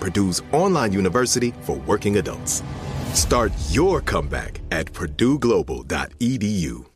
Purdue's 0.00 0.42
online 0.52 0.92
university 0.92 1.52
for 1.60 1.76
working 1.76 2.16
adults. 2.16 2.62
Start 3.12 3.52
your 3.70 4.00
comeback 4.00 4.60
at 4.70 4.92
purdueglobal.edu. 4.92 6.95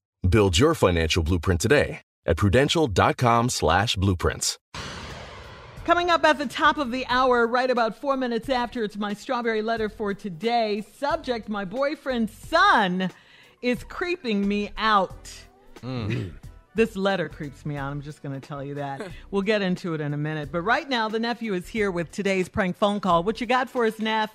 Build 0.27 0.57
your 0.57 0.75
financial 0.75 1.23
blueprint 1.23 1.59
today 1.59 2.01
at 2.25 2.37
prudential.com 2.37 3.49
slash 3.49 3.95
blueprints. 3.95 4.57
Coming 5.83 6.11
up 6.11 6.23
at 6.23 6.37
the 6.37 6.45
top 6.45 6.77
of 6.77 6.91
the 6.91 7.05
hour, 7.07 7.47
right 7.47 7.69
about 7.69 7.99
four 7.99 8.15
minutes 8.15 8.47
after, 8.47 8.83
it's 8.83 8.97
my 8.97 9.13
strawberry 9.13 9.63
letter 9.63 9.89
for 9.89 10.13
today. 10.13 10.85
Subject 10.95 11.49
My 11.49 11.65
boyfriend's 11.65 12.31
son 12.31 13.09
is 13.63 13.83
creeping 13.83 14.47
me 14.47 14.69
out. 14.77 15.31
Mm. 15.81 16.33
This 16.75 16.95
letter 16.95 17.27
creeps 17.27 17.65
me 17.65 17.77
out. 17.77 17.91
I'm 17.91 18.01
just 18.01 18.21
going 18.21 18.39
to 18.39 18.47
tell 18.47 18.63
you 18.63 18.75
that. 18.75 19.01
we'll 19.31 19.41
get 19.41 19.63
into 19.63 19.95
it 19.95 20.01
in 20.01 20.13
a 20.13 20.17
minute. 20.17 20.51
But 20.51 20.61
right 20.61 20.87
now, 20.87 21.09
the 21.09 21.19
nephew 21.19 21.55
is 21.55 21.67
here 21.67 21.89
with 21.89 22.11
today's 22.11 22.47
prank 22.47 22.77
phone 22.77 22.99
call. 22.99 23.23
What 23.23 23.41
you 23.41 23.47
got 23.47 23.69
for 23.69 23.85
us, 23.85 23.97
Neff? 23.97 24.33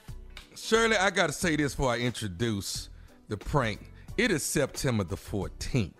Shirley, 0.57 0.97
I 0.97 1.11
gotta 1.11 1.33
say 1.33 1.55
this 1.55 1.75
before 1.75 1.93
I 1.93 1.99
introduce 1.99 2.91
the 3.29 3.37
prank. 3.37 3.93
It 4.17 4.31
is 4.31 4.43
September 4.43 5.05
the 5.05 5.17
14th. 5.17 5.93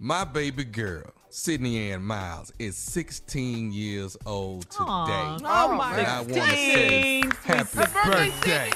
My 0.00 0.24
baby 0.24 0.64
girl, 0.64 1.12
Sydney 1.30 1.92
Ann 1.92 2.02
Miles, 2.02 2.52
is 2.58 2.76
16 2.76 3.72
years 3.72 4.16
old 4.26 4.68
today. 4.68 4.84
Aw, 4.88 5.36
Oh, 5.44 5.76
my 5.76 5.96
And 5.98 6.06
I 6.06 6.20
want 6.22 6.28
to 6.34 6.40
say 6.40 7.22
happy 7.44 7.92
birthday 8.10 8.70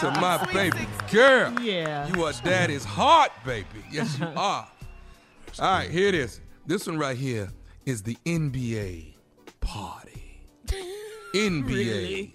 to 0.00 0.20
my 0.20 0.46
baby 0.52 0.86
girl. 1.10 1.58
Yeah. 1.62 2.06
You 2.14 2.24
are 2.24 2.32
daddy's 2.44 2.84
heart, 2.84 3.32
baby. 3.46 3.66
Yes, 3.90 4.18
you 4.18 4.26
are. 4.36 4.68
All 5.58 5.72
right, 5.78 5.90
here 5.90 6.08
it 6.08 6.14
is. 6.14 6.42
This 6.66 6.86
one 6.86 6.98
right 6.98 7.16
here 7.16 7.48
is 7.86 8.02
the 8.02 8.16
NBA 8.26 9.14
party. 9.60 10.42
NBA 11.34 12.32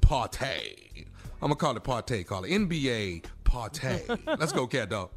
party. 0.00 1.06
I'm 1.40 1.48
gonna 1.48 1.54
call 1.54 1.76
it 1.76 1.84
party. 1.84 2.24
Call 2.24 2.42
it 2.44 2.50
NBA 2.50 3.24
party. 3.46 4.02
Let's 4.26 4.52
go, 4.52 4.66
cat 4.66 4.90
dog. 4.90 5.10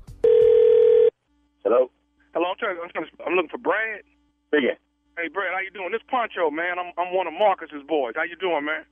Hello? 1.65 1.91
Hello, 2.33 2.45
I'm 2.45 2.57
trying. 2.57 2.77
I'm, 2.77 2.89
trying 2.93 3.09
to, 3.09 3.11
I'm 3.25 3.33
looking 3.33 3.49
for 3.49 3.57
Brad. 3.57 4.05
Speaking. 4.47 4.77
Hey, 5.17 5.27
Brad, 5.27 5.51
how 5.51 5.59
you 5.59 5.73
doing? 5.73 5.91
This 5.91 6.05
Poncho, 6.07 6.49
man. 6.49 6.79
I'm 6.79 6.93
I'm 6.95 7.11
one 7.13 7.27
of 7.27 7.33
Marcus's 7.33 7.83
boys. 7.83 8.13
How 8.15 8.23
you 8.23 8.37
doing, 8.37 8.63
man? 8.63 8.85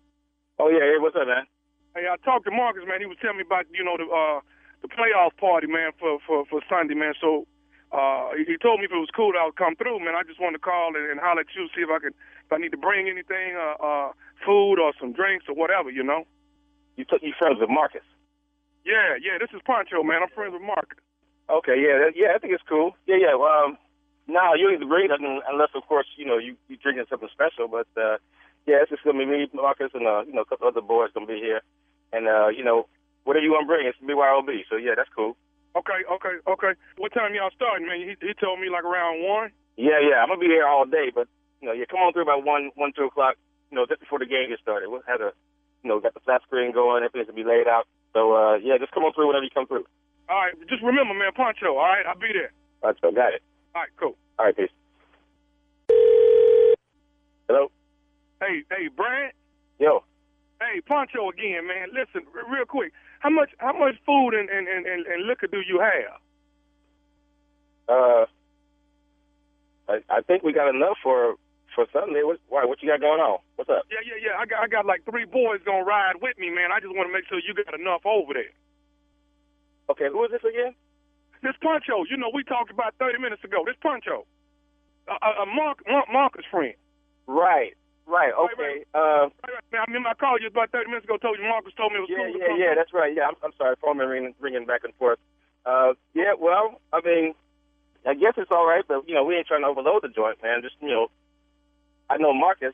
Oh, 0.59 0.68
yeah. 0.68 0.84
Hey, 0.84 0.97
what's 1.00 1.16
up, 1.16 1.30
man? 1.30 1.46
Hey, 1.96 2.09
I 2.09 2.18
talked 2.26 2.46
to 2.46 2.52
Marcus, 2.52 2.84
man. 2.86 3.00
He 3.00 3.08
was 3.08 3.18
telling 3.22 3.38
me 3.38 3.46
about 3.46 3.66
you 3.72 3.86
know 3.86 3.96
the 3.96 4.09
uh 4.09 4.42
the 4.81 4.90
playoff 4.90 5.38
party, 5.38 5.68
man, 5.68 5.94
for 5.97 6.20
for 6.26 6.46
for 6.50 6.62
Sunday, 6.68 6.94
man. 6.94 7.14
So 7.22 7.47
uh 7.94 8.36
he, 8.38 8.44
he 8.44 8.58
told 8.58 8.81
me 8.81 8.86
if 8.86 8.92
it 8.92 9.00
was 9.00 9.14
cool, 9.16 9.34
I 9.40 9.46
would 9.46 9.56
come 9.56 9.78
through, 9.78 10.03
man. 10.03 10.14
I 10.18 10.22
just 10.28 10.42
wanted 10.42 10.59
to 10.59 10.66
call 10.66 10.94
and, 10.97 11.06
and 11.09 11.22
holler 11.22 11.42
at 11.42 11.53
you, 11.56 11.70
see 11.74 11.81
if 11.81 11.90
I 11.90 11.97
could 11.97 12.14
if 12.46 12.52
I 12.52 12.58
need 12.58 12.76
to 12.76 12.81
bring 12.81 13.08
anything, 13.08 13.56
uh, 13.56 13.78
uh 13.80 14.09
food 14.46 14.78
or 14.78 14.94
some 15.00 15.14
drinks 15.14 15.46
or 15.47 15.56
whatever, 15.56 15.90
you 15.90 16.03
know. 16.03 16.26
You 16.97 17.06
took 17.06 17.22
you 17.22 17.34
friends 17.38 17.58
with 17.62 17.70
Marcus. 17.70 18.06
Yeah, 18.88 19.20
yeah. 19.20 19.36
This 19.36 19.52
is 19.52 19.59
Poncho, 19.68 20.00
man. 20.00 20.24
I'm 20.24 20.31
friends 20.31 20.56
with 20.56 20.64
Marcus. 20.64 21.03
Okay, 21.52 21.75
yeah, 21.75 22.08
that, 22.08 22.12
yeah, 22.16 22.31
I 22.36 22.40
think 22.40 22.56
it's 22.56 22.64
cool. 22.64 22.96
Yeah, 23.03 23.20
yeah. 23.20 23.36
Well, 23.36 23.52
um, 23.52 23.78
no, 24.28 24.56
you 24.56 24.72
ain't 24.72 24.84
great 24.88 25.12
un- 25.12 25.44
unless, 25.44 25.75
of 25.75 25.84
course, 25.88 26.08
you 26.16 26.24
know, 26.24 26.40
you 26.40 26.56
you 26.72 26.80
drinking 26.80 27.08
something 27.12 27.28
special. 27.31 27.68
But 27.68 27.88
uh, 28.00 28.16
yeah, 28.64 28.80
it's 28.84 28.92
just 28.92 29.03
gonna 29.03 29.20
be 29.20 29.28
me, 29.28 29.47
Marcus, 29.52 29.92
and 29.92 30.08
uh, 30.08 30.24
you 30.24 30.31
know, 30.31 30.44
a 30.44 30.50
couple 30.50 30.68
other 30.68 30.84
boys 30.84 31.12
gonna 31.12 31.28
be 31.28 31.40
here, 31.40 31.59
and 32.16 32.28
uh, 32.31 32.47
you 32.47 32.64
know, 32.64 32.88
whatever 33.28 33.44
you 33.44 33.52
want 33.52 33.68
to 33.68 33.72
bring, 33.72 33.88
it's 33.88 34.00
BYOB. 34.00 34.47
So 34.72 34.76
yeah, 34.80 34.96
that's 34.96 35.12
cool. 35.16 35.36
Okay, 35.76 36.08
okay, 36.08 36.36
okay. 36.47 36.74
What 36.96 37.12
time 37.12 37.36
y'all 37.36 37.52
starting, 37.56 37.88
man? 37.88 38.00
He 38.00 38.16
he 38.24 38.34
told 38.40 38.59
me 38.59 38.72
like 38.72 38.84
around 38.88 39.24
one. 39.24 39.52
Yeah, 39.76 40.00
yeah, 40.00 40.24
I'm 40.24 40.31
gonna 40.31 40.40
be 40.40 40.47
here 40.52 40.68
all 40.68 40.84
day, 40.88 41.12
but 41.14 41.28
you 41.59 41.68
know, 41.68 41.76
yeah, 41.76 41.86
come 41.92 42.00
on 42.00 42.12
through 42.12 42.24
about 42.28 42.44
one, 42.44 42.72
one, 42.76 42.92
two 42.96 43.03
o'clock. 43.08 43.36
You 43.72 43.76
know, 43.76 43.86
just 43.86 44.00
before 44.00 44.20
the 44.20 44.28
game 44.28 44.47
gets 44.47 44.62
started. 44.64 44.88
We'll 44.88 45.03
have 45.08 45.20
a, 45.20 45.31
you 45.84 45.88
know, 45.92 46.00
got 46.00 46.14
the 46.16 46.24
flat 46.24 46.42
screen 46.47 46.72
going. 46.72 47.03
Everything's 47.03 47.28
gonna 47.28 47.44
be 47.44 47.47
laid 47.47 47.68
out. 47.68 47.88
So 48.17 48.33
uh, 48.33 48.55
yeah, 48.55 48.79
just 48.79 48.91
come 48.94 49.03
on 49.03 49.13
through 49.13 49.28
whenever 49.28 49.44
you 49.44 49.53
come 49.53 49.67
through. 49.67 49.85
All 50.28 50.38
right, 50.38 50.53
just 50.67 50.81
remember, 50.81 51.13
man, 51.13 51.31
Poncho. 51.35 51.78
All 51.78 51.85
right, 51.85 52.03
I'll 52.03 52.17
be 52.17 52.33
there. 52.33 52.50
So 53.00 53.11
got 53.11 53.33
it. 53.33 53.44
All 53.75 53.83
right, 53.83 53.91
cool. 53.95 54.16
All 54.39 54.45
right, 54.45 54.57
peace. 54.57 54.73
Hello. 57.47 57.69
Hey, 58.41 58.63
hey, 58.72 58.88
Brad. 58.88 59.33
Yo. 59.78 60.03
Hey, 60.59 60.81
Poncho 60.81 61.29
again, 61.29 61.67
man. 61.67 61.89
Listen, 61.94 62.28
real 62.50 62.66
quick. 62.66 62.91
How 63.19 63.29
much 63.29 63.52
how 63.59 63.78
much 63.78 63.93
food 64.03 64.31
and, 64.34 64.49
and, 64.49 64.67
and, 64.67 64.87
and, 64.87 65.05
and 65.05 65.28
liquor 65.28 65.46
do 65.46 65.61
you 65.61 65.79
have? 65.79 66.17
Uh, 67.87 68.25
I, 69.90 69.99
I 70.09 70.22
think 70.25 70.41
we 70.41 70.53
got 70.53 70.73
enough 70.73 70.97
for 71.03 71.35
for 71.78 71.85
Sunday. 71.94 72.26
What, 72.26 72.41
why? 72.50 72.66
What 72.66 72.82
you 72.82 72.90
got 72.90 73.06
going 73.06 73.22
on? 73.22 73.38
What's 73.53 73.70
up? 73.70 73.85
Yeah, 73.94 74.02
yeah, 74.02 74.18
yeah. 74.18 74.35
I 74.41 74.50
got 74.50 74.66
I 74.66 74.68
got 74.68 74.90
like 74.90 75.06
three 75.06 75.29
boys 75.29 75.62
gonna 75.62 75.85
ride 75.85 76.18
with 76.26 76.34
me, 76.41 76.50
man. 76.50 76.74
I 76.74 76.82
just 76.82 76.90
want 76.97 77.06
to 77.06 77.14
make 77.14 77.29
sure 77.29 77.38
you 77.38 77.53
got 77.53 77.78
enough 77.78 78.02
over 78.02 78.34
there. 78.34 78.50
Okay, 79.94 80.09
who 80.09 80.26
is 80.26 80.34
this 80.34 80.41
again? 80.41 80.74
This 81.46 81.53
Poncho, 81.62 82.02
you 82.09 82.18
know, 82.18 82.34
we 82.34 82.41
talked 82.44 82.74
about 82.74 82.97
30 82.97 83.22
minutes 83.22 83.46
ago. 83.46 83.62
This 83.62 83.78
Poncho, 83.79 84.26
a, 85.06 85.14
a, 85.14 85.29
a 85.44 85.46
Mark, 85.46 85.85
Mark 85.85 86.09
Marcus 86.12 86.44
friend. 86.50 86.74
Right, 87.29 87.78
right. 88.09 88.34
Okay. 88.34 88.84
Uh, 88.97 89.30
Right, 89.30 89.53
right. 89.53 89.64
Man, 89.72 89.82
I 89.82 89.85
remember 89.85 90.09
I 90.09 90.18
called 90.18 90.41
you 90.41 90.50
about 90.50 90.73
30 90.73 90.90
minutes 90.90 91.06
ago. 91.06 91.22
Told 91.22 91.38
you 91.38 91.46
Marcus 91.46 91.78
told 91.78 91.94
me 91.94 92.02
it 92.02 92.09
was 92.09 92.12
yeah, 92.12 92.26
cool. 92.26 92.34
to 92.34 92.40
yeah, 92.41 92.58
yeah. 92.58 92.73
That's 92.73 92.91
right. 92.91 93.14
Yeah, 93.14 93.30
I'm, 93.30 93.38
I'm 93.46 93.53
sorry. 93.56 93.78
Phone 93.80 94.02
been 94.02 94.09
ringing, 94.09 94.34
ringing 94.41 94.66
back 94.66 94.82
and 94.84 94.94
forth. 94.97 95.20
Uh, 95.64 95.94
yeah. 96.18 96.34
Well, 96.34 96.82
I 96.91 97.06
mean, 97.06 97.35
I 98.03 98.16
guess 98.18 98.34
it's 98.35 98.52
all 98.52 98.66
right, 98.66 98.84
but 98.88 99.08
you 99.08 99.14
know, 99.14 99.23
we 99.23 99.35
ain't 99.38 99.46
trying 99.47 99.62
to 99.62 99.68
overload 99.68 100.02
the 100.02 100.09
joint, 100.09 100.41
man. 100.41 100.64
Just 100.66 100.76
you 100.82 100.90
know, 100.90 101.08
I 102.09 102.18
know 102.18 102.34
Marcus, 102.34 102.74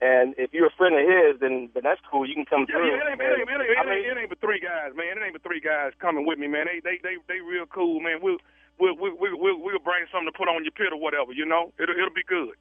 and 0.00 0.34
if 0.36 0.52
you're 0.52 0.66
a 0.66 0.76
friend 0.76 0.94
of 0.98 1.04
his, 1.06 1.40
then 1.40 1.70
then 1.74 1.82
that's 1.84 2.00
cool. 2.10 2.26
You 2.26 2.34
can 2.34 2.44
come 2.44 2.66
Yeah, 2.68 2.76
through. 2.76 2.88
yeah, 2.90 3.02
it 3.02 3.10
ain't, 3.14 3.20
it 3.20 3.24
ain't, 3.24 3.48
it 3.48 3.52
ain't, 3.54 3.70
it 3.70 3.78
I 3.78 4.52
ain't 4.52 4.62
guys, 4.62 4.90
man. 4.96 5.16
It 5.16 5.22
ain't 5.22 5.32
but 5.34 5.42
three 5.42 5.60
guys 5.60 5.92
coming 6.00 6.26
with 6.26 6.38
me, 6.38 6.46
man. 6.48 6.66
They 6.66 6.80
they 6.82 6.98
they 7.02 7.16
they 7.28 7.38
real 7.40 7.66
cool, 7.66 8.00
man. 8.00 8.18
We'll 8.20 8.38
we'll 8.78 8.96
we'll 8.96 9.16
we'll, 9.16 9.36
we'll, 9.38 9.58
we'll 9.62 9.78
bring 9.84 10.06
something 10.10 10.30
to 10.32 10.36
put 10.36 10.48
on 10.48 10.64
your 10.64 10.72
pit 10.74 10.92
or 10.92 10.98
whatever, 11.00 11.32
you 11.32 11.46
know. 11.46 11.72
It'll 11.78 11.94
it'll 11.94 12.14
be 12.14 12.26
good. 12.26 12.54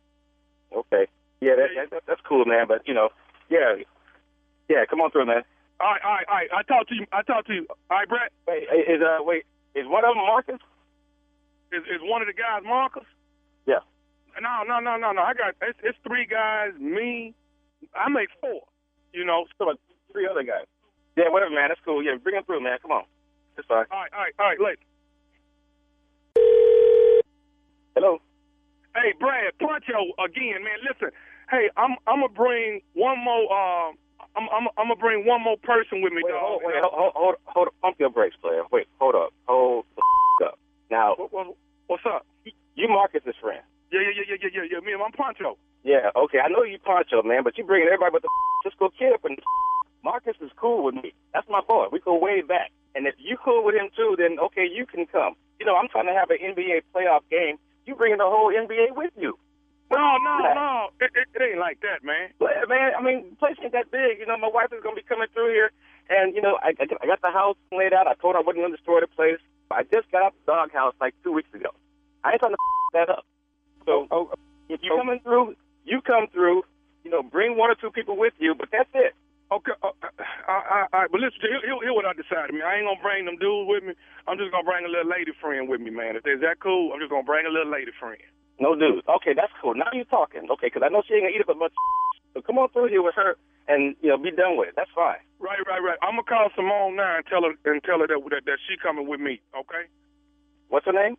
Okay. 0.71 1.07
Yeah, 1.42 1.56
that, 1.60 1.89
that, 1.92 2.04
that's 2.07 2.21
cool, 2.24 2.45
man. 2.45 2.68
But 2.68 2.88
you 2.88 2.94
know, 2.94 3.10
yeah, 3.50 3.75
yeah. 4.69 4.86
Come 4.89 5.01
on 5.01 5.12
through, 5.12 5.25
man. 5.25 5.44
All 5.81 5.92
right, 5.92 6.01
all 6.06 6.13
right, 6.13 6.27
all 6.30 6.36
right. 6.36 6.50
I 6.54 6.62
talk 6.63 6.88
to 6.88 6.95
you. 6.95 7.06
I 7.12 7.21
talk 7.24 7.45
to 7.48 7.54
you. 7.54 7.65
All 7.89 7.98
right, 7.98 8.07
Brett. 8.07 8.31
Wait, 8.48 8.63
is 8.88 9.01
uh, 9.01 9.19
wait, 9.21 9.44
is 9.75 9.88
one 9.88 10.06
of 10.06 10.15
them 10.15 10.24
Marcus? 10.24 10.62
Is 11.74 11.83
is 11.89 12.01
one 12.01 12.21
of 12.21 12.27
the 12.27 12.33
guys 12.33 12.62
Marcus? 12.63 13.04
No, 14.41 14.63
no, 14.68 14.80
no, 14.80 14.97
no, 14.97 15.12
no. 15.12 15.21
I 15.21 15.33
got 15.33 15.56
it's, 15.62 15.80
it's 15.83 15.97
three 16.07 16.25
guys. 16.25 16.71
Me, 16.80 17.33
I 17.95 18.09
make 18.09 18.30
four. 18.41 18.62
You 19.13 19.25
know, 19.25 19.45
so 19.57 19.74
three 20.12 20.27
other 20.30 20.44
guys. 20.44 20.65
Yeah, 21.15 21.30
whatever, 21.30 21.53
man. 21.53 21.69
That's 21.69 21.80
cool. 21.85 22.03
Yeah, 22.03 22.15
bring 22.21 22.35
them 22.35 22.44
through, 22.45 22.62
man. 22.63 22.77
Come 22.81 22.91
on. 22.91 23.03
That's 23.56 23.68
fine. 23.68 23.85
All 23.91 24.00
right, 24.01 24.12
all 24.13 24.19
right, 24.21 24.33
all 24.39 24.45
right. 24.47 24.59
Later. 24.59 24.81
Hello. 27.95 28.18
Hey, 28.95 29.13
Brad, 29.19 29.53
Poncho 29.59 30.13
again, 30.24 30.63
man. 30.63 30.77
Listen, 30.86 31.09
hey, 31.50 31.69
I'm 31.77 31.95
I'm 32.07 32.21
gonna 32.21 32.33
bring 32.33 32.81
one 32.94 33.18
more. 33.24 33.45
Uh, 33.50 33.94
I'm 34.36 34.50
I'm 34.50 34.68
I'm 34.77 34.88
gonna 34.89 34.95
bring 34.95 35.25
one 35.25 35.41
more 35.41 35.57
person 35.62 36.01
with 36.01 36.13
me, 36.13 36.21
Wait, 36.24 36.31
dog. 36.31 36.41
hold, 36.41 36.62
wait, 36.65 36.75
hold, 36.81 36.94
hold, 36.94 37.13
hold, 37.15 37.36
hold, 37.45 37.68
pump 37.81 37.97
your 38.00 38.09
brakes, 38.09 38.36
player. 38.41 38.63
Wait, 38.71 38.88
hold 39.00 39.15
up, 39.15 39.33
hold 39.45 39.86
the 39.95 40.01
f- 40.41 40.47
up. 40.53 40.59
Now, 40.91 41.15
What, 41.18 41.33
what, 41.33 41.47
what's 41.88 42.03
up? 42.06 42.25
you 42.75 42.88
Marcus's 42.88 43.36
friend. 43.41 43.62
Yeah, 43.91 44.01
yeah, 44.01 44.13
yeah, 44.29 44.38
yeah, 44.41 44.50
yeah, 44.53 44.65
yeah. 44.74 44.79
Me, 44.81 44.94
I'm 44.94 45.01
Poncho. 45.13 45.57
Yeah, 45.83 46.12
okay. 46.15 46.39
I 46.39 46.48
know 46.50 46.63
you 46.63 46.80
Poncho, 46.80 47.24
man, 47.24 47.44
but 47.44 47.57
you 47.57 47.63
bringing 47.63 47.88
everybody 47.88 48.12
but 48.12 48.21
the 48.21 48.30
Cisco 48.69 48.89
kid 48.98 49.13
up 49.13 49.25
and 49.25 49.38
Marcus 50.04 50.36
is 50.42 50.51
cool 50.57 50.83
with 50.83 50.95
me. 50.95 51.13
That's 51.33 51.48
my 51.50 51.62
boy. 51.62 51.88
We 51.92 52.00
go 52.00 52.18
way 52.18 52.42
back. 52.42 52.71
And 52.95 53.07
if 53.07 53.15
you 53.18 53.38
cool 53.44 53.63
with 53.65 53.75
him 53.75 53.89
too, 53.95 54.15
then 54.18 54.38
okay, 54.39 54.68
you 54.71 54.86
can 54.86 55.06
come. 55.07 55.36
You 55.60 55.65
know, 55.65 55.75
I'm 55.75 55.88
trying 55.89 56.07
to 56.07 56.13
have 56.13 56.30
an 56.30 56.38
NBA 56.44 56.83
playoff 56.94 57.21
game. 57.30 57.57
You 57.86 57.95
bringing 57.95 58.19
the 58.19 58.25
whole 58.30 58.51
NBA 58.51 58.95
with 58.95 59.12
you. 59.18 59.38
No, 59.92 60.18
no, 60.24 60.38
no. 60.54 60.89
It, 61.01 61.12
it, 61.13 61.27
it 61.36 61.42
ain't 61.42 61.60
like 61.60 61.80
that, 61.81 62.04
man. 62.04 62.30
But, 62.39 62.68
man, 62.68 62.94
I 62.98 63.01
mean, 63.01 63.30
the 63.31 63.36
place 63.36 63.56
ain't 63.62 63.74
that 63.74 63.92
big. 63.92 64.19
You 64.19 64.25
know, 64.25 64.38
my 64.38 64.50
wife 64.50 64.71
is 64.74 64.81
going 64.81 64.95
to 64.95 65.01
be 65.01 65.06
coming 65.07 65.27
through 65.33 65.54
here, 65.54 65.69
and, 66.10 66.33
you 66.33 66.42
know, 66.42 66.57
I, 66.63 66.69
I, 66.80 66.86
got- 66.86 67.21
the 67.21 67.31
house 67.31 67.57
laid 67.71 67.94
out. 67.94 68.07
I 68.07 68.15
told 68.15 68.33
her 68.36 68.39
I 68.39 68.44
wasn't 68.44 68.63
going 68.63 68.71
to 68.71 68.77
destroy 68.77 69.01
the 69.01 69.07
place. 69.07 69.38
I 69.69 69.83
just 69.83 70.10
got 70.12 70.24
out 70.24 70.33
the 70.45 70.51
doghouse 70.51 70.94
like 71.01 71.13
two 71.24 71.31
weeks 71.33 71.54
ago. 71.54 71.69
I 72.24 72.31
ain't 72.33 72.39
trying 72.42 72.54
to 72.54 72.57
that 72.94 73.10
up. 73.10 73.25
So 73.86 74.07
Oh, 74.10 74.30
oh 74.31 74.36
if 74.73 74.81
you 74.81 74.95
coming 74.97 75.19
through, 75.21 75.55
you 75.85 76.01
come 76.01 76.27
through. 76.33 76.63
You 77.03 77.11
know, 77.11 77.21
bring 77.21 77.57
one 77.59 77.69
or 77.69 77.75
two 77.75 77.91
people 77.91 78.15
with 78.15 78.31
you, 78.39 78.55
but 78.55 78.69
that's 78.71 78.89
it. 78.95 79.11
Okay, 79.51 79.75
uh, 79.83 79.91
all 79.91 80.63
right, 80.65 80.87
all 80.89 80.99
right, 81.03 81.11
but 81.11 81.19
listen, 81.19 81.37
here, 81.43 81.59
here 81.61 81.93
what 81.93 82.07
I 82.07 82.15
decided, 82.15 82.55
man. 82.55 82.63
I 82.65 82.79
ain't 82.79 82.87
gonna 82.87 83.03
bring 83.03 83.27
them 83.27 83.37
dudes 83.37 83.67
with 83.69 83.83
me. 83.83 83.93
I'm 84.25 84.39
just 84.39 84.49
gonna 84.49 84.65
bring 84.65 84.81
a 84.81 84.89
little 84.89 85.11
lady 85.11 85.35
friend 85.37 85.67
with 85.67 85.77
me, 85.77 85.91
man. 85.91 86.15
If 86.15 86.25
is 86.25 86.41
that 86.41 86.57
cool, 86.63 86.89
I'm 86.89 86.97
just 87.03 87.11
gonna 87.11 87.27
bring 87.27 87.45
a 87.45 87.53
little 87.53 87.69
lady 87.69 87.91
friend. 87.99 88.17
No 88.57 88.73
dudes. 88.73 89.05
Okay, 89.05 89.35
that's 89.35 89.53
cool. 89.61 89.75
Now 89.75 89.91
you're 89.93 90.09
talking. 90.09 90.49
Okay, 90.57 90.73
because 90.73 90.81
I 90.81 90.89
know 90.89 91.03
she 91.05 91.13
ain't 91.13 91.27
gonna 91.27 91.35
eat 91.35 91.45
up 91.45 91.53
a 91.53 91.59
bunch. 91.59 91.73
So 92.33 92.41
come 92.41 92.57
on 92.57 92.65
through 92.73 92.89
here 92.89 93.03
with 93.05 93.13
her, 93.13 93.37
and 93.67 93.93
you 94.01 94.09
know, 94.09 94.17
be 94.17 94.31
done 94.31 94.57
with 94.57 94.69
it. 94.69 94.73
That's 94.75 94.89
fine. 94.95 95.21
Right, 95.37 95.61
right, 95.69 95.77
right. 95.85 96.01
I'm 96.01 96.17
gonna 96.17 96.25
call 96.25 96.49
Simone 96.55 96.95
now 96.97 97.17
and 97.21 97.25
tell 97.29 97.45
her 97.45 97.53
and 97.69 97.77
tell 97.83 98.01
her 98.01 98.07
that 98.09 98.17
that, 98.17 98.41
that 98.49 98.57
she 98.65 98.73
coming 98.81 99.05
with 99.05 99.21
me. 99.21 99.37
Okay. 99.53 99.85
What's 100.69 100.87
her 100.87 100.97
name? 100.97 101.13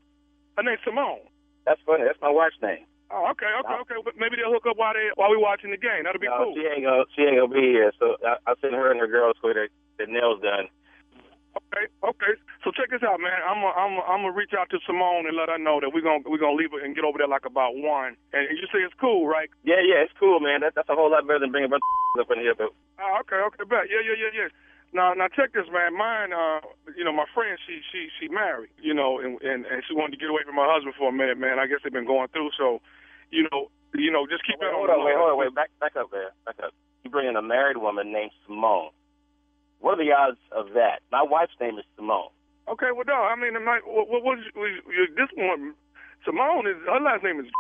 Her 0.57 0.65
name's 0.65 0.83
Simone. 0.83 1.23
That's 1.67 1.79
funny. 1.87 2.03
That's 2.03 2.19
my 2.21 2.31
wife's 2.35 2.59
name. 2.61 2.83
Oh, 3.11 3.29
okay, 3.37 3.51
okay, 3.61 3.77
okay. 3.85 3.99
But 4.05 4.17
maybe 4.17 4.37
they'll 4.37 4.53
hook 4.53 4.67
up 4.69 4.77
while 4.77 4.95
they 4.95 5.11
while 5.15 5.31
we 5.31 5.37
watching 5.37 5.71
the 5.71 5.77
game. 5.81 6.05
That'll 6.05 6.21
be 6.21 6.27
No, 6.31 6.39
cool. 6.51 6.55
she 6.57 6.65
ain't 6.67 6.85
gonna. 6.85 7.05
She 7.15 7.23
ain't 7.23 7.37
gonna 7.37 7.53
be 7.53 7.69
here. 7.75 7.93
So 8.01 8.17
I, 8.25 8.37
I'll 8.49 8.59
send 8.61 8.75
her 8.75 8.91
and 8.91 8.99
her 9.01 9.07
girls 9.07 9.37
get 9.43 9.55
their, 9.55 9.69
their 9.99 10.09
nails 10.09 10.41
done. 10.41 10.67
Okay, 11.55 11.87
okay. 12.03 12.33
So 12.67 12.75
check 12.75 12.91
this 12.91 13.05
out, 13.07 13.21
man. 13.23 13.39
I'm 13.47 13.63
gonna 13.63 13.77
I'm 13.79 13.93
gonna 13.95 14.07
I'm 14.11 14.21
gonna 14.27 14.35
reach 14.35 14.51
out 14.59 14.71
to 14.75 14.79
Simone 14.83 15.29
and 15.31 15.37
let 15.39 15.47
her 15.53 15.59
know 15.61 15.79
that 15.79 15.95
we're 15.95 16.03
gonna 16.03 16.27
we're 16.27 16.43
gonna 16.43 16.59
leave 16.59 16.73
her 16.75 16.83
and 16.83 16.97
get 16.99 17.05
over 17.07 17.19
there 17.19 17.31
like 17.31 17.47
about 17.47 17.77
one. 17.79 18.19
And 18.35 18.51
you 18.51 18.67
say 18.75 18.83
it's 18.83 18.97
cool, 18.99 19.29
right? 19.31 19.47
Yeah, 19.63 19.79
yeah, 19.85 20.03
it's 20.03 20.17
cool, 20.19 20.41
man. 20.43 20.67
That, 20.67 20.75
that's 20.75 20.89
a 20.91 20.97
whole 20.99 21.11
lot 21.13 21.27
better 21.31 21.39
than 21.47 21.53
bringing 21.55 21.71
a 21.71 21.75
bunch 21.79 21.85
of 22.19 22.27
up 22.27 22.31
in 22.35 22.43
here. 22.43 22.55
But 22.59 22.75
Oh, 22.99 23.03
ah, 23.07 23.21
okay, 23.23 23.39
okay, 23.55 23.63
bet. 23.71 23.87
Yeah, 23.87 24.03
yeah, 24.03 24.19
yeah, 24.19 24.33
yeah. 24.35 24.49
Now, 24.95 25.11
now 25.13 25.27
check 25.27 25.51
this, 25.53 25.67
man. 25.75 25.99
Mine, 25.99 26.31
uh, 26.31 26.63
you 26.95 27.03
know, 27.03 27.11
my 27.13 27.27
friend, 27.35 27.59
she, 27.67 27.83
she, 27.91 28.07
she 28.15 28.31
married, 28.31 28.71
you 28.79 28.95
know, 28.95 29.19
and, 29.19 29.43
and 29.43 29.67
and 29.67 29.83
she 29.83 29.93
wanted 29.93 30.15
to 30.15 30.23
get 30.23 30.31
away 30.31 30.47
from 30.47 30.55
her 30.55 30.71
husband 30.71 30.95
for 30.95 31.11
a 31.11 31.13
minute, 31.13 31.35
man. 31.35 31.59
I 31.59 31.67
guess 31.67 31.83
they've 31.83 31.93
been 31.93 32.07
going 32.07 32.31
through, 32.31 32.55
so, 32.55 32.79
you 33.35 33.43
know, 33.51 33.75
you 33.93 34.15
know, 34.15 34.23
just 34.31 34.47
keep 34.47 34.63
wait, 34.63 34.71
that 34.71 34.75
hold 34.75 34.91
on. 34.91 35.03
on, 35.03 35.07
wait, 35.07 35.19
hold 35.19 35.35
on, 35.35 35.39
wait. 35.39 35.51
Back, 35.51 35.75
back 35.83 35.99
up 35.99 36.15
there. 36.15 36.31
Back 36.47 36.63
up. 36.63 36.71
You 37.03 37.11
bring 37.11 37.27
in 37.27 37.35
a 37.35 37.43
married 37.43 37.79
woman 37.79 38.15
named 38.15 38.31
Simone. 38.47 38.95
What 39.83 39.99
are 39.99 40.03
the 40.03 40.15
odds 40.15 40.39
of 40.55 40.79
that? 40.79 41.03
My 41.11 41.27
wife's 41.27 41.59
name 41.61 41.77
is 41.77 41.85
Simone. 41.99 42.31
Okay, 42.71 42.95
well, 42.95 43.05
no, 43.07 43.27
I 43.27 43.35
mean, 43.35 43.53
my, 43.67 43.83
what, 43.85 44.09
what, 44.09 44.23
what 44.23 44.39
is, 44.39 44.47
this 45.19 45.29
one? 45.35 45.75
Simone 46.25 46.71
is 46.71 46.79
her 46.87 47.03
last 47.03 47.23
name 47.27 47.43
is. 47.43 47.51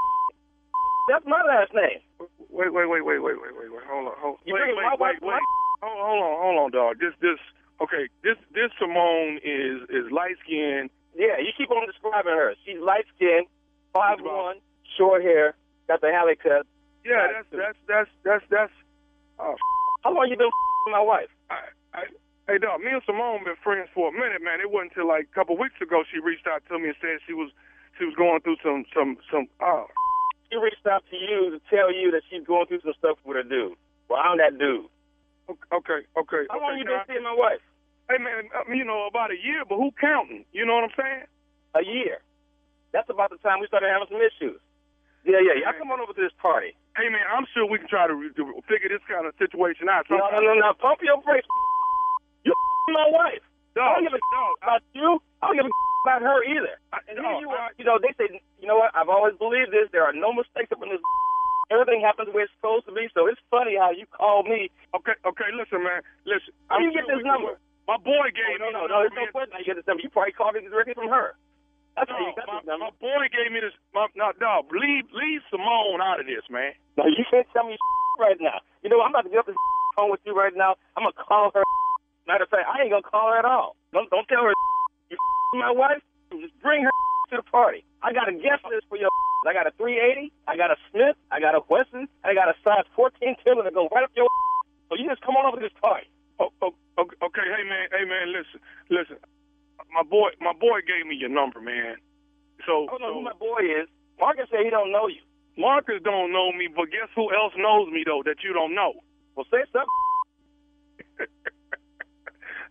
That's 1.10 1.26
my 1.26 1.42
last 1.42 1.74
name. 1.74 2.00
Wait, 2.48 2.72
wait, 2.72 2.86
wait, 2.88 3.02
wait, 3.04 3.20
wait, 3.20 3.36
wait, 3.36 3.52
wait, 3.58 3.68
wait. 3.74 3.84
Hold 3.90 4.08
on, 4.08 4.14
hold. 4.22 4.38
You 4.46 4.54
wait, 4.54 4.70
wait, 4.72 4.86
my 4.86 4.96
wife- 4.96 5.18
wait, 5.20 5.34
wait. 5.34 5.63
Hold, 5.84 6.00
hold 6.00 6.22
on, 6.24 6.34
hold 6.40 6.56
on, 6.64 6.70
dog. 6.72 6.92
This, 6.98 7.12
this. 7.20 7.36
Okay, 7.82 8.08
this, 8.22 8.36
this 8.54 8.70
Simone 8.78 9.36
is 9.44 9.82
is 9.90 10.06
light 10.10 10.36
skinned. 10.46 10.88
Yeah, 11.14 11.36
you 11.42 11.50
keep 11.58 11.70
on 11.70 11.84
describing 11.86 12.32
her. 12.32 12.54
She's 12.64 12.78
light 12.80 13.04
skinned, 13.16 13.46
five 13.92 14.18
one, 14.22 14.56
short 14.96 15.22
hair, 15.22 15.54
got 15.88 16.00
the 16.00 16.08
alley 16.08 16.36
cut. 16.40 16.66
Yeah, 17.04 17.26
that's 17.34 17.50
that's 17.50 17.78
that's 17.86 18.10
that's 18.24 18.44
that's. 18.48 18.72
Oh, 19.38 19.56
How 20.02 20.14
long 20.14 20.28
you 20.30 20.36
been 20.38 20.46
with 20.46 20.92
my 20.94 21.02
wife? 21.02 21.28
I, 21.50 21.58
I, 21.92 22.02
hey, 22.46 22.58
dog. 22.58 22.80
Me 22.80 22.90
and 22.94 23.02
Simone 23.04 23.42
been 23.44 23.58
friends 23.62 23.90
for 23.92 24.08
a 24.08 24.12
minute, 24.12 24.40
man. 24.40 24.60
It 24.62 24.70
wasn't 24.70 24.92
until 24.94 25.08
like 25.08 25.26
a 25.30 25.34
couple 25.34 25.58
weeks 25.58 25.74
ago 25.82 26.04
she 26.06 26.20
reached 26.22 26.46
out 26.46 26.62
to 26.70 26.78
me 26.78 26.94
and 26.94 26.96
said 27.02 27.18
she 27.26 27.34
was 27.34 27.50
she 27.98 28.06
was 28.06 28.14
going 28.14 28.40
through 28.40 28.62
some 28.62 28.86
some 28.94 29.18
some. 29.30 29.48
Oh, 29.60 29.86
She 30.50 30.56
reached 30.56 30.86
out 30.86 31.02
to 31.10 31.16
you 31.18 31.50
to 31.50 31.58
tell 31.68 31.92
you 31.92 32.12
that 32.14 32.22
she's 32.30 32.46
going 32.46 32.66
through 32.70 32.80
some 32.86 32.94
stuff 32.98 33.18
with 33.26 33.34
her 33.36 33.42
dude. 33.42 33.74
Well, 34.08 34.22
I'm 34.22 34.38
that 34.38 34.58
dude. 34.58 34.86
Okay, 35.50 36.00
okay. 36.16 36.42
How 36.50 36.60
long 36.60 36.78
you 36.78 36.84
been 36.84 37.00
I- 37.00 37.06
seeing 37.08 37.22
my 37.24 37.34
wife? 37.36 37.60
Hey, 38.10 38.20
man, 38.20 38.52
I 38.52 38.68
you 38.68 38.84
know 38.84 39.08
about 39.08 39.32
a 39.32 39.38
year, 39.40 39.64
but 39.64 39.80
who 39.80 39.88
counting? 39.96 40.44
You 40.52 40.66
know 40.68 40.76
what 40.76 40.84
I'm 40.92 40.96
saying? 40.96 41.24
A 41.72 41.82
year. 41.84 42.20
That's 42.92 43.08
about 43.08 43.30
the 43.32 43.40
time 43.40 43.64
we 43.64 43.66
started 43.66 43.88
having 43.88 44.06
some 44.12 44.20
issues. 44.20 44.60
Yeah, 45.24 45.40
yeah, 45.40 45.56
yeah. 45.56 45.72
Come 45.72 45.88
on 45.88 46.04
over 46.04 46.12
to 46.12 46.20
this 46.20 46.36
party. 46.36 46.76
Hey, 47.00 47.08
man, 47.08 47.24
I'm 47.32 47.48
sure 47.56 47.64
we 47.64 47.80
can 47.80 47.88
try 47.88 48.04
to, 48.06 48.12
re- 48.14 48.30
to 48.36 48.44
figure 48.68 48.92
this 48.92 49.00
kind 49.08 49.24
of 49.24 49.32
situation 49.40 49.88
out. 49.88 50.04
No, 50.12 50.20
no, 50.20 50.38
no, 50.38 50.52
no. 50.52 50.76
Pump 50.76 51.00
your 51.00 51.16
brakes. 51.24 51.48
You 52.44 52.52
my 52.92 53.08
wife. 53.08 53.40
I 53.74 53.98
don't 53.98 54.04
give 54.06 54.14
a 54.14 54.20
about 54.62 54.84
you. 54.92 55.18
I 55.42 55.48
don't 55.48 55.56
give 55.58 55.66
a 55.66 55.72
about 56.04 56.20
her 56.22 56.44
either. 56.44 56.76
And 57.08 57.16
here 57.18 57.40
you 57.40 57.48
are. 57.50 57.72
You 57.80 57.88
know, 57.88 57.96
they 57.98 58.12
say, 58.20 58.28
you 58.60 58.68
know 58.68 58.76
what? 58.78 58.92
I've 58.94 59.08
always 59.08 59.34
believed 59.40 59.72
this. 59.72 59.88
There 59.90 60.04
are 60.04 60.12
no 60.12 60.30
mistakes 60.30 60.70
up 60.70 60.78
in 60.84 60.92
this. 60.92 61.00
Everything 61.74 62.00
happens 62.06 62.30
the 62.30 62.34
way 62.38 62.46
it's 62.46 62.54
supposed 62.62 62.86
to 62.86 62.94
be. 62.94 63.10
So 63.18 63.26
it's 63.26 63.40
funny 63.50 63.74
how 63.74 63.90
you 63.90 64.06
call 64.14 64.46
me. 64.46 64.70
Okay, 64.94 65.18
okay. 65.26 65.50
Listen, 65.50 65.82
man. 65.82 66.06
Listen. 66.22 66.54
How 66.70 66.78
do 66.78 66.86
you 66.86 66.94
get 66.94 67.10
this 67.10 67.20
number? 67.26 67.58
My 67.90 67.98
boy 67.98 68.30
gave 68.32 68.62
oh, 68.62 68.70
no, 68.70 68.70
me. 68.70 68.72
no, 68.78 68.82
the 68.86 68.94
no. 68.94 68.96
There's 69.02 69.18
no 69.18 69.26
question 69.34 69.52
how 69.52 69.60
you 69.60 69.68
get 69.68 69.76
this 69.82 69.88
number. 69.90 70.02
You 70.06 70.10
probably 70.14 70.32
called 70.38 70.54
it 70.54 70.64
directly 70.70 70.94
from 70.94 71.10
her. 71.10 71.34
That's 71.98 72.06
how 72.10 72.16
No, 72.16 72.26
you 72.30 72.34
got 72.38 72.46
my, 72.46 72.58
this 72.62 72.66
number. 72.70 72.86
my 72.88 72.94
boy 73.02 73.24
gave 73.34 73.50
me 73.50 73.58
this. 73.60 73.74
My, 73.92 74.06
no, 74.14 74.30
no, 74.38 74.62
leave, 74.70 75.06
leave 75.12 75.42
Simone 75.50 76.00
out 76.02 76.22
of 76.22 76.26
this, 76.30 76.42
man. 76.48 76.72
No, 76.96 77.06
you 77.10 77.26
can't 77.28 77.46
tell 77.52 77.66
me 77.66 77.74
right 78.22 78.38
now. 78.40 78.62
You 78.86 78.88
know, 78.90 79.02
I'm 79.02 79.10
about 79.12 79.26
to 79.26 79.32
get 79.34 79.42
up 79.42 79.46
this 79.50 79.58
phone 79.98 80.10
with 80.10 80.22
you 80.24 80.34
right 80.34 80.54
now. 80.54 80.78
I'm 80.96 81.04
gonna 81.06 81.18
call 81.18 81.50
her. 81.54 81.62
Matter 82.26 82.44
of 82.46 82.50
fact, 82.50 82.66
I 82.70 82.82
ain't 82.82 82.90
gonna 82.94 83.04
call 83.04 83.30
her 83.34 83.38
at 83.38 83.44
all. 83.44 83.76
Don't 83.92 84.08
don't 84.10 84.26
tell 84.26 84.42
her 84.46 84.54
you 85.10 85.18
my 85.60 85.70
wife. 85.70 86.02
Just 86.32 86.56
bring 86.64 86.82
her 86.82 86.90
to 87.30 87.36
the 87.36 87.46
party. 87.46 87.84
I 88.02 88.12
got 88.12 88.28
a 88.28 88.32
guest 88.34 88.64
list 88.66 88.86
for 88.88 88.96
your. 88.98 89.10
I 89.46 89.52
got 89.52 89.66
a 89.68 89.72
380. 89.76 90.32
I 90.48 90.56
got 90.56 90.70
a 90.72 90.76
Smith. 90.90 91.13
I 91.44 91.52
got 91.52 91.60
a 91.60 91.64
Wesson. 91.68 92.08
I 92.24 92.32
got 92.32 92.48
a 92.48 92.56
size 92.64 92.88
14 92.96 93.36
Taylor 93.44 93.64
that 93.64 93.74
goes 93.74 93.88
right 93.92 94.02
up 94.02 94.10
your. 94.16 94.28
So 94.88 94.96
you 94.96 95.04
just 95.04 95.20
come 95.20 95.36
on 95.36 95.44
over 95.44 95.60
to 95.60 95.62
this 95.62 95.76
party. 95.76 96.08
Oh, 96.40 96.48
oh, 96.62 96.72
okay, 96.96 97.16
okay, 97.20 97.44
hey 97.44 97.68
man, 97.68 97.84
hey 97.92 98.08
man, 98.08 98.32
listen, 98.32 98.60
listen. 98.88 99.16
My 99.92 100.02
boy, 100.02 100.32
my 100.40 100.54
boy 100.56 100.80
gave 100.88 101.04
me 101.06 101.16
your 101.20 101.28
number, 101.28 101.60
man. 101.60 101.96
So, 102.66 102.88
I 102.88 102.96
don't 102.96 103.02
know 103.02 103.12
so 103.12 103.14
who 103.20 103.22
my 103.28 103.36
boy 103.36 103.60
is. 103.60 103.88
Marcus 104.18 104.48
said 104.50 104.64
he 104.64 104.70
don't 104.70 104.90
know 104.90 105.06
you. 105.06 105.20
Marcus 105.60 106.00
don't 106.02 106.32
know 106.32 106.50
me, 106.50 106.66
but 106.66 106.88
guess 106.90 107.12
who 107.14 107.28
else 107.28 107.52
knows 107.58 107.92
me 107.92 108.04
though 108.06 108.22
that 108.24 108.40
you 108.42 108.54
don't 108.54 108.74
know? 108.74 108.94
Well, 109.36 109.44
say 109.52 109.68
something. 109.68 110.00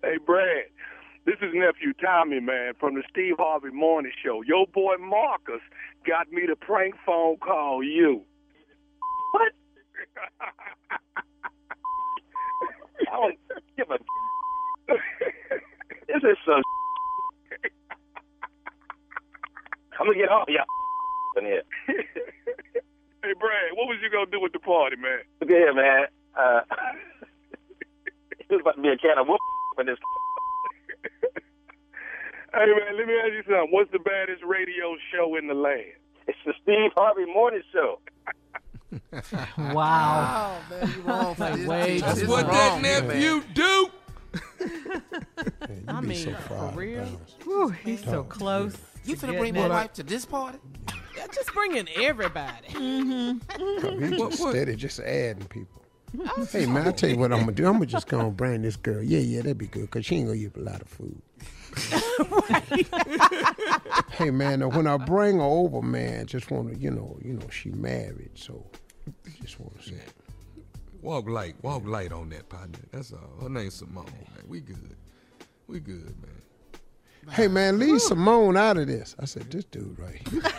Hey, 0.04 0.18
Brad, 0.26 0.66
this 1.26 1.36
is 1.42 1.54
nephew 1.54 1.94
Tommy, 1.94 2.42
man, 2.42 2.74
from 2.78 2.96
the 2.96 3.04
Steve 3.10 3.36
Harvey 3.40 3.72
Morning 3.72 4.12
Show. 4.22 4.42
Your 4.42 4.68
boy 4.68 4.96
Marcus 5.00 5.62
got 6.06 6.30
me 6.30 6.46
to 6.46 6.58
prank 6.58 6.96
phone 7.06 7.38
call 7.38 7.82
you. 7.82 8.24
What? 9.34 9.54
I 13.12 13.18
don't 13.18 13.40
give 13.78 13.90
a. 13.92 13.98
This 16.08 16.24
is 16.24 16.38
some. 16.46 16.62
I'm 20.00 20.08
gonna 20.08 20.18
get 20.20 20.30
all 20.30 20.46
y'all 20.50 20.66
in 21.38 21.46
here. 21.46 21.64
hey, 21.88 23.34
Brad, 23.40 23.74
what 23.76 23.88
was 23.88 24.00
you 24.04 24.10
gonna 24.12 24.32
do 24.32 24.42
with 24.42 24.54
the 24.54 24.60
party, 24.60 24.98
man? 24.98 25.22
Look 25.42 25.52
at 25.52 25.58
here, 25.58 25.74
man. 25.74 26.06
Uh, 26.38 26.62
it 28.40 28.48
was 28.52 28.62
about 28.62 28.76
to 28.78 28.82
be 28.82 28.90
a 28.90 28.98
can 28.98 29.18
of 29.20 29.28
whoop 29.28 29.40
in 29.80 29.88
this. 29.88 30.00
Hey 32.54 32.68
man, 32.68 32.98
let 32.98 33.08
me 33.08 33.16
ask 33.18 33.34
you 33.34 33.44
something. 33.50 33.72
What's 33.72 33.92
the 33.92 34.00
baddest 34.00 34.44
radio 34.46 34.98
show 35.14 35.38
in 35.38 35.48
the 35.48 35.56
land? 35.56 35.98
It's 36.28 36.38
the 36.46 36.54
Steve 36.62 36.92
Harvey 36.96 37.26
Morning 37.26 37.64
Show. 37.74 38.00
Wow. 39.58 40.60
Oh, 40.60 40.70
man, 40.70 40.94
you 40.96 41.02
wrong 41.02 41.36
for 41.36 41.58
this. 41.58 42.02
That's 42.02 42.24
what 42.26 42.46
wrong, 42.46 42.82
that 42.82 42.82
man. 42.82 43.08
nephew 43.08 43.44
do. 43.54 43.90
I 45.88 46.02
mean, 46.02 46.18
so 46.18 46.34
for 46.48 46.72
real. 46.76 47.04
Bounce. 47.04 47.36
Whew, 47.44 47.70
he's 47.70 48.04
so 48.04 48.24
close. 48.24 48.76
You 49.06 49.16
to 49.16 49.28
finna 49.28 49.38
bring 49.38 49.54
my 49.54 49.68
wife 49.68 49.94
to 49.94 50.04
this 50.04 50.26
party? 50.26 50.60
Yeah, 51.16 51.28
just 51.34 51.54
bringing 51.54 51.88
everybody. 51.96 52.68
He 52.68 52.78
mm-hmm. 52.78 54.18
What- 54.18 54.30
just 54.32 54.42
what? 54.42 54.52
steady, 54.52 54.76
just 54.76 55.00
adding 55.00 55.46
people. 55.46 55.84
Oh, 56.20 56.46
hey 56.52 56.68
man, 56.68 56.88
I 56.88 56.92
tell 56.92 57.10
you 57.10 57.18
what 57.18 57.34
I'm 57.34 57.40
gonna 57.40 57.54
do. 57.54 57.66
I'm 57.66 57.74
gonna 57.74 57.88
just 57.88 58.08
go 58.08 58.20
and 58.20 58.38
bring 58.38 58.62
this 58.62 58.76
girl. 58.76 59.02
Yeah, 59.02 59.20
yeah, 59.20 59.42
that'd 59.42 59.58
be 59.58 59.66
good, 59.66 59.90
cause 59.90 60.06
she 60.06 60.18
ain't 60.18 60.28
gonna 60.28 60.38
eat 60.38 60.56
a 60.56 60.60
lot 60.60 60.82
of 60.82 60.88
food. 60.88 61.20
hey 64.12 64.30
man, 64.30 64.62
when 64.70 64.86
I 64.86 64.98
bring 64.98 65.38
her 65.38 65.44
over, 65.44 65.82
man, 65.82 66.28
just 66.28 66.52
wanna, 66.52 66.76
you 66.76 66.92
know, 66.92 67.18
you 67.24 67.34
know, 67.34 67.50
she 67.50 67.72
married, 67.72 68.30
so 68.36 68.64
just 69.42 69.60
wanna 69.60 69.82
say. 69.82 69.96
Walk 71.02 71.28
light, 71.28 71.56
walk 71.62 71.86
light 71.86 72.12
on 72.14 72.30
that 72.30 72.48
partner. 72.50 72.80
That's 72.92 73.12
all. 73.12 73.42
Her 73.42 73.50
name's 73.50 73.74
Simone, 73.76 74.06
man. 74.06 74.46
We 74.48 74.62
good. 74.62 74.96
We 75.68 75.80
good, 75.80 76.16
man. 76.22 76.30
Hey 77.30 77.48
man, 77.48 77.80
leave 77.80 78.02
Simone 78.02 78.58
out 78.58 78.78
of 78.78 78.88
this. 78.88 79.16
I 79.18 79.24
said, 79.26 79.50
this 79.50 79.64
dude 79.66 79.98
right 79.98 80.28
here. 80.28 80.42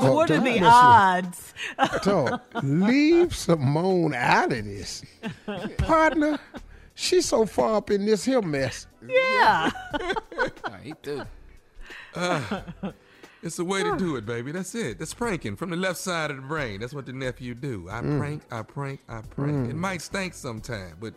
What 0.00 0.30
are 0.30 0.36
the 0.36 0.40
mess 0.42 0.54
with- 0.54 0.62
odds? 0.64 1.54
Dog, 2.02 2.40
leave 2.62 3.34
Simone 3.34 4.14
out 4.14 4.52
of 4.52 4.64
this. 4.64 5.02
Partner, 5.78 6.38
she's 6.94 7.24
so 7.26 7.46
far 7.46 7.76
up 7.76 7.90
in 7.90 8.04
this 8.04 8.24
here 8.24 8.42
mess. 8.42 8.86
Yeah. 9.08 9.70
Nah, 10.68 10.76
he 10.82 10.92
do. 11.02 11.22
It's 13.42 13.56
the 13.56 13.64
way 13.64 13.82
to 13.82 13.96
do 13.96 14.16
it, 14.16 14.26
baby. 14.26 14.50
That's 14.52 14.74
it. 14.74 14.98
That's 14.98 15.14
pranking 15.14 15.56
from 15.56 15.70
the 15.70 15.76
left 15.76 15.98
side 15.98 16.30
of 16.30 16.36
the 16.36 16.42
brain. 16.42 16.80
That's 16.80 16.94
what 16.94 17.06
the 17.06 17.12
nephew 17.12 17.54
do. 17.54 17.88
I 17.90 18.00
prank, 18.00 18.42
I 18.50 18.62
prank, 18.62 19.00
I 19.08 19.20
prank. 19.20 19.70
It 19.70 19.76
might 19.76 20.02
stink 20.02 20.34
sometime, 20.34 20.96
but 21.00 21.14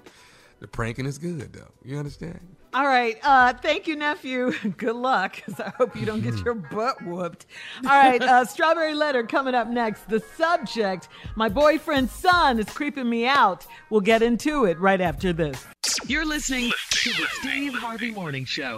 the 0.59 0.67
pranking 0.67 1.05
is 1.05 1.17
good, 1.17 1.53
though. 1.53 1.71
You 1.83 1.97
understand? 1.97 2.39
All 2.71 2.85
right. 2.85 3.17
Uh, 3.23 3.53
thank 3.53 3.87
you, 3.87 3.95
nephew. 3.95 4.51
Good 4.77 4.95
luck, 4.95 5.41
'cause 5.43 5.59
I 5.59 5.69
hope 5.69 5.95
you 5.95 6.05
don't 6.05 6.21
get 6.21 6.35
your 6.45 6.53
butt 6.53 7.03
whooped. 7.03 7.47
All 7.83 7.89
right. 7.89 8.21
Uh, 8.21 8.45
Strawberry 8.45 8.93
Letter 8.93 9.23
coming 9.23 9.55
up 9.55 9.67
next. 9.69 10.07
The 10.07 10.19
subject 10.37 11.07
My 11.35 11.49
boyfriend's 11.49 12.11
son 12.11 12.59
is 12.59 12.67
creeping 12.69 13.09
me 13.09 13.25
out. 13.25 13.65
We'll 13.89 14.01
get 14.01 14.21
into 14.21 14.65
it 14.65 14.77
right 14.77 15.01
after 15.01 15.33
this. 15.33 15.65
You're 16.05 16.25
listening 16.25 16.71
to 16.91 17.09
the 17.09 17.25
Steve 17.39 17.73
Harvey 17.73 18.11
Morning 18.11 18.45
Show. 18.45 18.77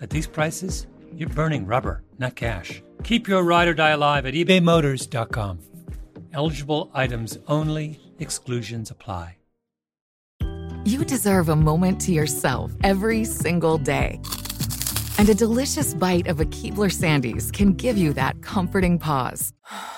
at 0.00 0.10
these 0.10 0.26
prices, 0.26 0.86
you're 1.14 1.28
burning 1.28 1.66
rubber, 1.66 2.02
not 2.18 2.34
cash. 2.34 2.82
Keep 3.04 3.28
your 3.28 3.42
ride 3.42 3.68
or 3.68 3.74
die 3.74 3.90
alive 3.90 4.26
at 4.26 4.34
ebaymotors.com. 4.34 5.58
Eligible 6.32 6.90
items 6.94 7.38
only, 7.48 8.00
exclusions 8.18 8.90
apply. 8.90 9.36
You 10.84 11.04
deserve 11.04 11.48
a 11.50 11.56
moment 11.56 12.00
to 12.02 12.12
yourself 12.12 12.72
every 12.82 13.24
single 13.24 13.76
day. 13.76 14.20
And 15.18 15.28
a 15.28 15.34
delicious 15.34 15.92
bite 15.92 16.28
of 16.28 16.40
a 16.40 16.46
Keebler 16.46 16.90
Sandies 16.90 17.52
can 17.52 17.74
give 17.74 17.98
you 17.98 18.12
that 18.14 18.40
comforting 18.40 18.98
pause. 18.98 19.52